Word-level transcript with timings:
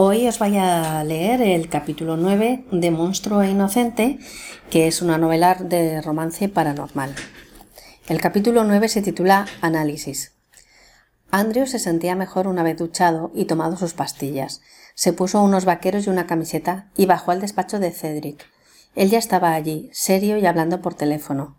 Hoy 0.00 0.28
os 0.28 0.38
voy 0.38 0.56
a 0.56 1.02
leer 1.02 1.42
el 1.42 1.68
capítulo 1.68 2.16
9 2.16 2.66
de 2.70 2.92
Monstruo 2.92 3.42
e 3.42 3.50
Inocente, 3.50 4.20
que 4.70 4.86
es 4.86 5.02
una 5.02 5.18
novela 5.18 5.56
de 5.56 6.00
romance 6.00 6.48
paranormal. 6.48 7.16
El 8.06 8.20
capítulo 8.20 8.62
9 8.62 8.88
se 8.88 9.02
titula 9.02 9.46
Análisis. 9.60 10.36
Andrew 11.32 11.66
se 11.66 11.80
sentía 11.80 12.14
mejor 12.14 12.46
una 12.46 12.62
vez 12.62 12.76
duchado 12.76 13.32
y 13.34 13.46
tomado 13.46 13.76
sus 13.76 13.92
pastillas. 13.92 14.60
Se 14.94 15.12
puso 15.12 15.42
unos 15.42 15.64
vaqueros 15.64 16.06
y 16.06 16.10
una 16.10 16.28
camiseta 16.28 16.92
y 16.96 17.06
bajó 17.06 17.32
al 17.32 17.40
despacho 17.40 17.80
de 17.80 17.90
Cedric. 17.90 18.46
Él 18.94 19.10
ya 19.10 19.18
estaba 19.18 19.52
allí, 19.52 19.90
serio 19.92 20.38
y 20.38 20.46
hablando 20.46 20.80
por 20.80 20.94
teléfono. 20.94 21.56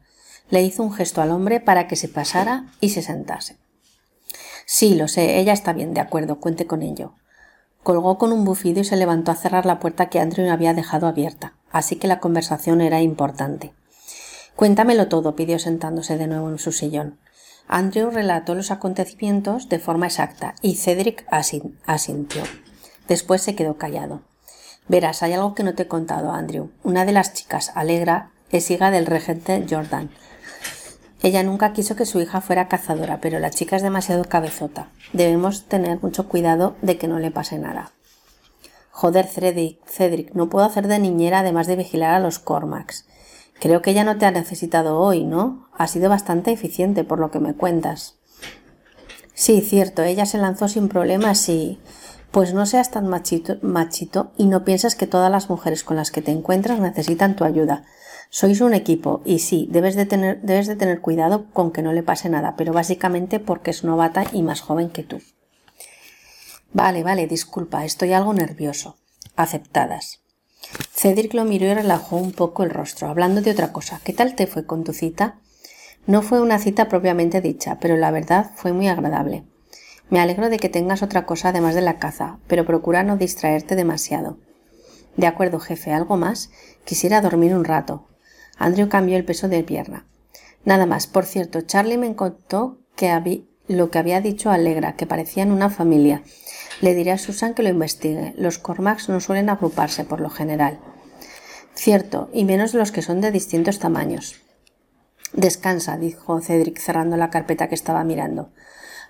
Le 0.50 0.64
hizo 0.64 0.82
un 0.82 0.94
gesto 0.94 1.22
al 1.22 1.32
hombre 1.32 1.60
para 1.60 1.90
que 1.90 1.98
se 1.98 2.08
pasara 2.08 2.68
y 2.80 2.92
se 2.92 3.02
sentase. 3.02 3.58
Sí, 4.66 4.96
lo 4.96 5.10
sé, 5.10 5.40
ella 5.40 5.52
está 5.52 5.74
bien, 5.74 5.94
de 5.94 6.00
acuerdo, 6.00 6.40
cuente 6.40 6.66
con 6.68 6.84
ello. 6.84 7.16
Colgó 7.90 8.20
con 8.20 8.32
un 8.32 8.46
bufido 8.46 8.82
y 8.82 8.84
se 8.84 8.98
levantó 8.98 9.32
a 9.32 9.36
cerrar 9.36 9.66
la 9.66 9.80
puerta 9.80 10.10
que 10.10 10.20
Andrew 10.20 10.48
había 10.52 10.76
dejado 10.76 11.08
abierta, 11.08 11.54
así 11.72 11.96
que 11.96 12.08
la 12.08 12.20
conversación 12.20 12.82
era 12.82 13.02
importante. 13.02 13.74
Cuéntamelo 14.56 15.08
todo, 15.08 15.36
pidió 15.36 15.58
sentándose 15.58 16.16
de 16.16 16.28
nuevo 16.28 16.52
en 16.52 16.60
su 16.60 16.72
sillón. 16.72 17.18
Andrew 17.68 18.12
relató 18.12 18.54
los 18.54 18.70
acontecimientos 18.70 19.70
de 19.70 19.80
forma 19.80 20.06
exacta 20.06 20.54
y 20.62 20.76
Cedric 20.76 21.26
asintió. 21.32 22.44
Después 23.08 23.42
se 23.42 23.56
quedó 23.56 23.78
callado. 23.78 24.22
Verás, 24.88 25.24
hay 25.24 25.34
algo 25.34 25.56
que 25.56 25.64
no 25.64 25.74
te 25.74 25.82
he 25.82 25.88
contado, 25.88 26.32
Andrew. 26.32 26.70
Una 26.84 27.06
de 27.06 27.14
las 27.14 27.34
chicas, 27.34 27.72
Alegra, 27.74 28.30
es 28.52 28.70
hija 28.70 28.92
del 28.92 29.08
regente 29.08 29.66
Jordan, 29.68 30.12
ella 31.22 31.44
nunca 31.44 31.74
quiso 31.74 31.96
que 31.96 32.06
su 32.06 32.22
hija 32.22 32.42
fuera 32.42 32.68
cazadora, 32.68 33.20
pero 33.20 33.40
la 33.40 33.50
chica 33.50 33.76
es 33.76 33.82
demasiado 33.82 34.24
cabezota. 34.24 34.90
Debemos 35.12 35.66
tener 35.66 36.02
mucho 36.02 36.30
cuidado 36.30 36.76
de 36.82 36.98
que 36.98 37.08
no 37.08 37.20
le 37.20 37.32
pase 37.32 37.60
nada. 37.60 37.92
Joder, 38.92 39.28
Cedric, 39.28 39.86
Cedric, 39.86 40.34
no 40.34 40.50
puedo 40.50 40.66
hacer 40.66 40.88
de 40.88 41.00
niñera 41.00 41.40
además 41.40 41.68
de 41.68 41.76
vigilar 41.76 42.14
a 42.14 42.20
los 42.20 42.40
Cormacs. 42.40 43.06
Creo 43.60 43.82
que 43.82 43.92
ella 43.92 44.06
no 44.06 44.18
te 44.18 44.26
ha 44.26 44.32
necesitado 44.32 44.98
hoy, 45.00 45.26
¿no? 45.26 45.68
Ha 45.78 45.88
sido 45.88 46.10
bastante 46.10 46.52
eficiente 46.52 47.04
por 47.04 47.20
lo 47.20 47.32
que 47.32 47.40
me 47.40 47.54
cuentas. 47.54 48.16
Sí, 49.34 49.62
cierto, 49.62 50.04
ella 50.04 50.26
se 50.26 50.38
lanzó 50.38 50.68
sin 50.68 50.90
problemas 50.90 51.48
y... 51.50 51.80
Pues 52.32 52.54
no 52.54 52.68
seas 52.68 52.92
tan 52.92 53.08
machito, 53.08 53.58
machito 53.64 54.32
y 54.38 54.46
no 54.46 54.64
piensas 54.64 54.96
que 54.96 55.08
todas 55.08 55.32
las 55.32 55.50
mujeres 55.50 55.84
con 55.84 55.98
las 55.98 56.12
que 56.12 56.22
te 56.22 56.32
encuentras 56.32 56.80
necesitan 56.80 57.36
tu 57.36 57.44
ayuda. 57.44 57.86
Sois 58.32 58.62
un 58.62 58.76
equipo 58.76 59.22
y 59.26 59.40
sí, 59.40 59.68
debes 59.72 59.96
de, 59.96 60.06
tener, 60.06 60.40
debes 60.42 60.68
de 60.68 60.76
tener 60.76 61.02
cuidado 61.02 61.48
con 61.52 61.72
que 61.72 61.82
no 61.82 61.94
le 61.94 62.04
pase 62.04 62.30
nada, 62.30 62.56
pero 62.56 62.74
básicamente 62.74 63.40
porque 63.40 63.72
es 63.72 63.84
novata 63.84 64.24
y 64.32 64.44
más 64.44 64.62
joven 64.62 64.90
que 64.90 65.04
tú. 65.04 65.20
Vale, 66.72 67.02
vale, 67.02 67.26
disculpa, 67.26 67.86
estoy 67.86 68.14
algo 68.14 68.34
nervioso. 68.34 68.98
Aceptadas. 69.36 70.20
Cedric 70.94 71.34
lo 71.34 71.46
miró 71.46 71.66
y 71.66 71.74
relajó 71.74 72.18
un 72.18 72.32
poco 72.32 72.64
el 72.64 72.70
rostro, 72.70 73.08
hablando 73.08 73.42
de 73.42 73.50
otra 73.50 73.74
cosa. 73.74 74.00
¿Qué 74.04 74.14
tal 74.14 74.36
te 74.36 74.46
fue 74.46 74.66
con 74.66 74.84
tu 74.84 74.94
cita? 74.94 75.40
No 76.06 76.22
fue 76.22 76.40
una 76.40 76.60
cita 76.60 76.88
propiamente 76.88 77.42
dicha, 77.42 77.80
pero 77.80 77.98
la 77.98 78.12
verdad 78.12 78.52
fue 78.56 78.74
muy 78.74 78.88
agradable. 78.88 79.44
Me 80.10 80.20
alegro 80.20 80.50
de 80.50 80.58
que 80.58 80.70
tengas 80.70 81.02
otra 81.02 81.26
cosa 81.26 81.50
además 81.50 81.74
de 81.74 81.82
la 81.82 81.98
caza, 81.98 82.38
pero 82.48 82.66
procura 82.66 83.04
no 83.04 83.18
distraerte 83.18 83.76
demasiado. 83.76 84.38
De 85.18 85.26
acuerdo, 85.26 85.60
jefe, 85.60 85.94
¿algo 85.94 86.18
más? 86.18 86.52
Quisiera 86.86 87.22
dormir 87.22 87.56
un 87.56 87.66
rato. 87.66 88.09
Andrew 88.60 88.90
cambió 88.90 89.18
el 89.18 89.26
peso 89.26 89.48
de 89.48 89.64
pierna. 89.64 90.06
Nada 90.66 90.86
más. 90.86 91.08
Por 91.08 91.26
cierto, 91.26 91.62
Charlie 91.62 91.98
me 91.98 92.16
contó 92.16 92.78
que 92.96 93.46
lo 93.68 93.90
que 93.90 93.98
había 93.98 94.22
dicho 94.22 94.52
Alegra, 94.52 94.96
que 94.96 95.08
parecían 95.08 95.52
una 95.52 95.70
familia. 95.70 96.22
Le 96.82 96.94
diré 96.94 97.12
a 97.12 97.18
Susan 97.18 97.54
que 97.54 97.64
lo 97.64 97.70
investigue. 97.70 98.34
Los 98.38 98.60
Cormacs 98.60 99.10
no 99.10 99.20
suelen 99.22 99.50
agruparse 99.50 100.04
por 100.04 100.20
lo 100.20 100.30
general. 100.30 100.80
Cierto, 101.74 102.30
y 102.34 102.44
menos 102.46 102.74
los 102.74 102.92
que 102.92 103.02
son 103.02 103.22
de 103.22 103.32
distintos 103.32 103.80
tamaños. 103.80 104.42
Descansa, 105.34 105.98
dijo 105.98 106.42
Cedric 106.42 106.80
cerrando 106.80 107.16
la 107.16 107.30
carpeta 107.30 107.70
que 107.70 107.76
estaba 107.76 108.04
mirando. 108.04 108.52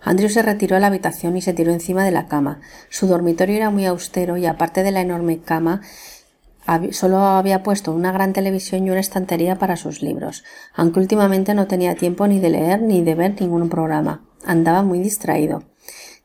Andrew 0.01 0.29
se 0.29 0.41
retiró 0.41 0.75
a 0.75 0.79
la 0.79 0.87
habitación 0.87 1.35
y 1.35 1.41
se 1.41 1.53
tiró 1.53 1.71
encima 1.71 2.05
de 2.05 2.11
la 2.11 2.27
cama. 2.27 2.61
Su 2.89 3.07
dormitorio 3.07 3.55
era 3.55 3.69
muy 3.69 3.85
austero 3.85 4.37
y 4.37 4.45
aparte 4.45 4.83
de 4.83 4.91
la 4.91 5.01
enorme 5.01 5.39
cama 5.39 5.81
solo 6.91 7.19
había 7.19 7.63
puesto 7.63 7.91
una 7.91 8.11
gran 8.11 8.33
televisión 8.33 8.85
y 8.85 8.91
una 8.91 8.99
estantería 8.99 9.57
para 9.57 9.75
sus 9.75 10.01
libros, 10.01 10.43
aunque 10.73 10.99
últimamente 10.99 11.53
no 11.53 11.67
tenía 11.67 11.95
tiempo 11.95 12.27
ni 12.27 12.39
de 12.39 12.49
leer 12.49 12.81
ni 12.81 13.01
de 13.01 13.15
ver 13.15 13.39
ningún 13.39 13.69
programa. 13.69 14.23
Andaba 14.45 14.83
muy 14.83 14.99
distraído. 14.99 15.63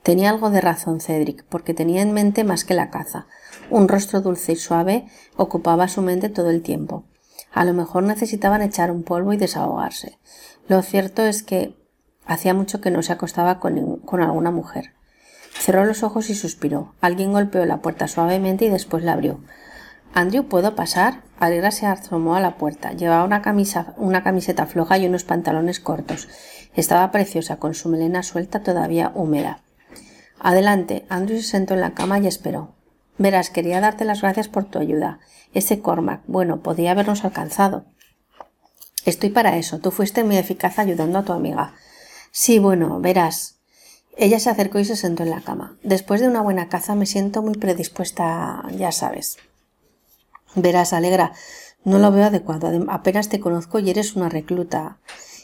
Tenía 0.03 0.28
algo 0.28 0.50
de 0.50 0.60
razón 0.60 1.00
Cedric, 1.00 1.44
porque 1.49 1.72
tenía 1.72 2.03
en 2.03 2.12
mente 2.12 2.44
más 2.44 2.65
que 2.65 2.75
la 2.75 2.91
caza. 2.91 3.27
Un 3.71 3.88
rostro 3.88 4.21
dulce 4.21 4.53
y 4.53 4.56
suave 4.56 5.06
ocupaba 5.37 5.88
su 5.88 6.03
mente 6.03 6.28
todo 6.28 6.50
el 6.50 6.62
tiempo. 6.62 7.05
A 7.53 7.65
lo 7.65 7.72
mejor 7.72 8.03
necesitaban 8.03 8.61
echar 8.61 8.91
un 8.91 9.03
polvo 9.03 9.32
y 9.32 9.38
desahogarse. 9.38 10.19
Lo 10.69 10.82
cierto 10.82 11.22
es 11.22 11.43
que 11.43 11.75
hacía 12.26 12.53
mucho 12.53 12.82
que 12.82 12.91
no 12.91 13.03
se 13.03 13.12
acostaba 13.12 13.61
con, 13.61 13.97
con 14.00 14.21
alguna 14.21 14.50
mujer. 14.50 14.93
Cerró 15.59 15.87
los 15.87 16.03
ojos 16.03 16.28
y 16.28 16.34
suspiró. 16.34 16.94
Alguien 17.00 17.32
golpeó 17.32 17.65
la 17.65 17.81
puerta 17.81 18.09
suavemente 18.09 18.66
y 18.66 18.71
después 18.71 19.05
la 19.05 19.15
abrió. 19.15 19.41
Andrew, 20.14 20.47
¿puedo 20.47 20.76
pasar? 20.76 21.22
Alegra 21.41 21.72
se 21.72 21.86
asomó 21.86 22.36
a 22.36 22.41
la 22.41 22.56
puerta. 22.56 22.92
Llevaba 22.92 23.25
una, 23.25 23.42
camisa, 23.42 23.94
una 23.97 24.22
camiseta 24.22 24.64
floja 24.64 24.97
y 24.97 25.06
unos 25.06 25.25
pantalones 25.25 25.80
cortos. 25.80 26.28
Estaba 26.76 27.10
preciosa, 27.10 27.56
con 27.56 27.75
su 27.75 27.88
melena 27.88 28.22
suelta 28.22 28.62
todavía 28.62 29.10
húmeda. 29.16 29.58
Adelante. 30.38 31.04
Andrew 31.08 31.38
se 31.38 31.48
sentó 31.48 31.75
en 31.75 31.80
la 31.80 31.94
cama 31.94 32.20
y 32.20 32.28
esperó. 32.28 32.76
Verás, 33.19 33.50
quería 33.50 33.80
darte 33.80 34.04
las 34.04 34.22
gracias 34.22 34.47
por 34.47 34.64
tu 34.66 34.78
ayuda. 34.78 35.19
Ese 35.52 35.80
Cormac, 35.80 36.22
bueno, 36.28 36.60
podía 36.60 36.92
habernos 36.92 37.25
alcanzado. 37.25 37.84
Estoy 39.04 39.31
para 39.31 39.56
eso. 39.56 39.81
Tú 39.81 39.91
fuiste 39.91 40.22
muy 40.22 40.36
eficaz 40.36 40.78
ayudando 40.78 41.19
a 41.19 41.25
tu 41.25 41.32
amiga. 41.32 41.75
Sí, 42.31 42.60
bueno, 42.60 43.00
verás. 43.00 43.56
Ella 44.16 44.38
se 44.38 44.48
acercó 44.48 44.78
y 44.78 44.84
se 44.84 44.94
sentó 44.94 45.25
en 45.25 45.31
la 45.31 45.41
cama. 45.41 45.76
Después 45.82 46.20
de 46.20 46.28
una 46.28 46.41
buena 46.41 46.69
caza 46.69 46.94
me 46.94 47.06
siento 47.06 47.42
muy 47.42 47.54
predispuesta, 47.54 48.62
ya 48.76 48.92
sabes. 48.92 49.38
Verás, 50.54 50.92
Alegra, 50.92 51.32
no 51.84 51.98
lo 51.98 52.10
veo 52.12 52.25
adecuado. 52.25 52.70
Apenas 52.88 53.28
te 53.28 53.41
conozco 53.41 53.78
y 53.78 53.91
eres 53.91 54.16
una 54.16 54.28
recluta. 54.28 54.98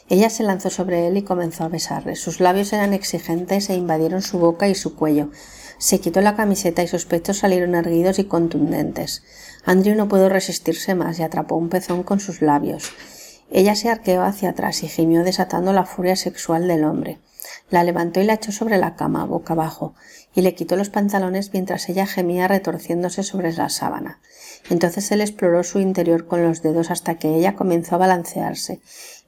Ella 0.09 0.29
se 0.29 0.43
lanzó 0.43 0.69
sobre 0.69 1.07
él 1.07 1.17
y 1.17 1.21
comenzó 1.21 1.63
a 1.63 1.69
besarle. 1.69 2.15
Sus 2.15 2.39
labios 2.39 2.73
eran 2.73 2.93
exigentes 2.93 3.69
e 3.69 3.75
invadieron 3.75 4.21
su 4.21 4.39
boca 4.39 4.67
y 4.67 4.75
su 4.75 4.95
cuello. 4.95 5.29
Se 5.77 5.99
quitó 5.99 6.21
la 6.21 6.35
camiseta 6.35 6.83
y 6.83 6.87
sus 6.87 7.05
pechos 7.05 7.37
salieron 7.37 7.75
erguidos 7.75 8.19
y 8.19 8.25
contundentes. 8.25 9.23
Andrew 9.65 9.95
no 9.95 10.07
pudo 10.07 10.29
resistirse 10.29 10.95
más 10.95 11.19
y 11.19 11.23
atrapó 11.23 11.55
un 11.55 11.69
pezón 11.69 12.03
con 12.03 12.19
sus 12.19 12.41
labios. 12.41 12.91
Ella 13.51 13.75
se 13.75 13.89
arqueó 13.89 14.23
hacia 14.23 14.51
atrás 14.51 14.81
y 14.83 14.87
gimió 14.87 15.23
desatando 15.23 15.73
la 15.73 15.85
furia 15.85 16.15
sexual 16.15 16.67
del 16.67 16.85
hombre. 16.85 17.19
La 17.69 17.83
levantó 17.83 18.21
y 18.21 18.23
la 18.23 18.35
echó 18.35 18.51
sobre 18.51 18.77
la 18.77 18.95
cama, 18.95 19.25
boca 19.25 19.53
abajo, 19.53 19.93
y 20.33 20.41
le 20.41 20.55
quitó 20.55 20.77
los 20.77 20.89
pantalones 20.89 21.51
mientras 21.51 21.89
ella 21.89 22.05
gemía 22.05 22.47
retorciéndose 22.47 23.23
sobre 23.23 23.51
la 23.51 23.69
sábana. 23.69 24.19
Entonces 24.69 25.11
él 25.11 25.21
exploró 25.21 25.63
su 25.63 25.79
interior 25.79 26.27
con 26.27 26.43
los 26.43 26.61
dedos 26.61 26.91
hasta 26.91 27.15
que 27.15 27.35
ella 27.35 27.55
comenzó 27.55 27.95
a 27.95 27.99
balancearse 27.99 28.79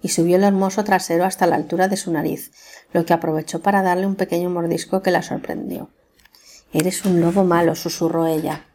y 0.02 0.10
subió 0.10 0.38
el 0.38 0.44
hermoso 0.44 0.84
trasero 0.84 1.26
hasta 1.26 1.48
la 1.48 1.56
altura 1.56 1.88
de 1.88 1.98
su 1.98 2.12
nariz, 2.12 2.52
lo 2.94 3.06
que 3.06 3.14
aprovechó 3.14 3.62
para 3.62 3.82
darle 3.82 4.06
un 4.06 4.16
pequeño 4.16 4.50
mordisco 4.50 5.02
que 5.02 5.12
la 5.12 5.22
sorprendió. 5.22 5.90
Eres 6.72 7.06
un 7.06 7.22
lobo 7.22 7.44
malo, 7.44 7.76
susurró 7.76 8.26
ella. 8.26 8.66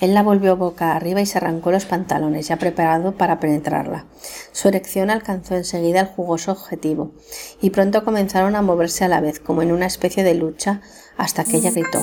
Él 0.00 0.14
la 0.14 0.22
volvió 0.22 0.56
boca 0.56 0.94
arriba 0.94 1.20
y 1.20 1.26
se 1.26 1.38
arrancó 1.38 1.70
los 1.70 1.86
pantalones, 1.86 2.48
ya 2.48 2.56
preparado 2.56 3.16
para 3.16 3.40
penetrarla. 3.40 4.06
Su 4.52 4.68
erección 4.68 5.10
alcanzó 5.10 5.56
enseguida 5.56 6.00
el 6.00 6.06
jugoso 6.06 6.52
objetivo, 6.52 7.12
y 7.60 7.70
pronto 7.70 8.04
comenzaron 8.04 8.56
a 8.56 8.62
moverse 8.62 9.04
a 9.04 9.08
la 9.08 9.20
vez, 9.20 9.40
como 9.40 9.62
en 9.62 9.72
una 9.72 9.86
especie 9.86 10.22
de 10.22 10.34
lucha, 10.34 10.82
hasta 11.16 11.44
que 11.44 11.56
ella 11.56 11.70
gritó 11.70 11.98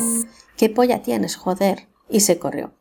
¿Qué 0.58 0.70
polla 0.70 1.02
tienes, 1.02 1.36
joder? 1.36 1.88
y 2.10 2.22
se 2.22 2.40
corrió. 2.40 2.74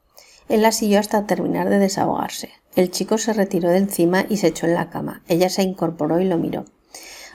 Él 0.49 0.63
la 0.63 0.73
siguió 0.73 0.99
hasta 0.99 1.27
terminar 1.27 1.69
de 1.71 1.79
desahogarse. 1.79 2.51
El 2.75 2.91
chico 2.91 3.19
se 3.19 3.33
retiró 3.33 3.71
de 3.71 3.79
encima 3.79 4.27
y 4.29 4.39
se 4.39 4.49
echó 4.49 4.67
en 4.67 4.75
la 4.75 4.91
cama. 4.91 5.23
Ella 5.29 5.49
se 5.49 5.63
incorporó 5.63 6.21
y 6.21 6.25
lo 6.25 6.39
miró. 6.39 6.65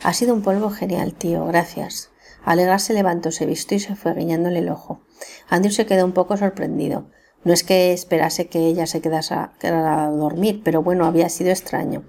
Ha 0.04 0.14
sido 0.14 0.34
un 0.34 0.42
polvo 0.42 0.70
genial, 0.70 1.14
tío, 1.14 1.46
gracias. 1.46 2.12
Alegra 2.44 2.80
se 2.80 2.94
levantó, 2.94 3.32
se 3.32 3.46
vistió 3.46 3.78
y 3.78 3.80
se 3.80 3.96
fue 3.96 4.14
guiñándole 4.14 4.60
el 4.60 4.70
ojo. 4.70 5.02
Andrew 5.50 5.72
se 5.72 5.86
quedó 5.86 6.06
un 6.06 6.14
poco 6.14 6.38
sorprendido. 6.38 7.10
No 7.48 7.54
es 7.54 7.64
que 7.64 7.94
esperase 7.94 8.48
que 8.48 8.68
ella 8.68 8.88
se 8.88 9.00
quedase 9.00 9.34
a 9.34 10.12
dormir, 10.12 10.60
pero 10.66 10.84
bueno, 10.84 11.06
había 11.06 11.30
sido 11.30 11.50
extraño. 11.50 12.04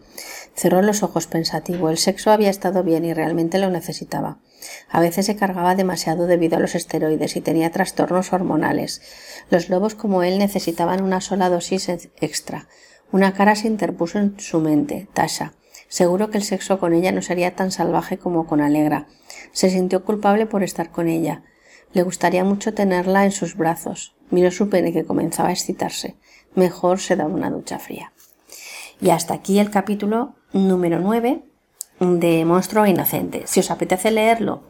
Cerró 0.57 0.83
los 0.83 1.05
ojos 1.05 1.29
pensativo. 1.29 1.91
El 1.91 1.97
sexo 1.97 2.33
había 2.33 2.51
estado 2.51 2.83
bien 2.83 3.05
y 3.05 3.15
realmente 3.15 3.61
lo 3.61 3.71
necesitaba. 3.71 4.39
A 4.91 5.01
veces 5.01 5.27
se 5.27 5.37
cargaba 5.37 5.77
demasiado 5.77 6.27
debido 6.27 6.57
a 6.57 6.61
los 6.61 6.75
esteroides 6.75 7.37
y 7.37 7.41
tenía 7.41 7.71
trastornos 7.71 8.33
hormonales. 8.33 9.01
Los 9.49 9.69
lobos 9.69 9.95
como 9.95 10.25
él 10.25 10.41
necesitaban 10.41 11.05
una 11.05 11.21
sola 11.21 11.49
dosis 11.51 11.89
extra. 12.21 12.67
Una 13.13 13.33
cara 13.33 13.55
se 13.55 13.69
interpuso 13.69 14.19
en 14.19 14.41
su 14.41 14.59
mente. 14.59 15.07
Tasha. 15.15 15.53
Seguro 15.87 16.31
que 16.31 16.39
el 16.39 16.43
sexo 16.43 16.81
con 16.81 16.95
ella 16.95 17.13
no 17.13 17.23
sería 17.23 17.55
tan 17.55 17.71
salvaje 17.71 18.19
como 18.19 18.49
con 18.49 18.61
Alegra. 18.61 19.07
Se 19.53 19.71
sintió 19.71 20.05
culpable 20.05 20.47
por 20.47 20.65
estar 20.65 20.91
con 20.91 21.07
ella. 21.07 21.45
Le 21.93 22.03
gustaría 22.03 22.43
mucho 22.43 22.75
tenerla 22.75 23.25
en 23.25 23.31
sus 23.31 23.57
brazos. 23.57 24.18
Miro 24.31 24.51
su 24.51 24.69
pene 24.69 24.93
que 24.93 25.05
comenzaba 25.05 25.51
a 25.51 25.53
excitarse. 25.53 26.17
Mejor 26.55 27.01
se 27.01 27.17
daba 27.17 27.33
una 27.33 27.51
ducha 27.51 27.79
fría. 27.79 28.13
Y 29.01 29.11
hasta 29.11 29.35
aquí 29.35 29.59
el 29.59 29.71
capítulo 29.71 30.35
número 30.53 30.99
9 30.99 31.43
de 32.01 32.45
Monstruo 32.45 32.87
Inocente. 32.87 33.43
Si 33.47 33.61
os 33.61 33.71
apetece 33.71 34.11
leerlo 34.11 34.63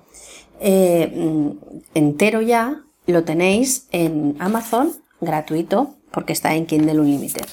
eh, 0.60 1.54
entero 1.94 2.40
ya, 2.42 2.82
lo 3.06 3.24
tenéis 3.24 3.86
en 3.90 4.36
Amazon 4.38 4.92
gratuito 5.20 5.94
porque 6.10 6.32
está 6.32 6.54
en 6.54 6.66
Kindle 6.66 7.00
Unlimited. 7.00 7.46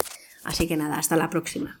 Así 0.44 0.66
que 0.66 0.76
nada, 0.76 0.98
hasta 0.98 1.16
la 1.16 1.30
próxima. 1.30 1.80